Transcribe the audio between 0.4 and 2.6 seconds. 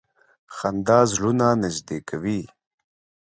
•خندا زړونه نږدې کوي.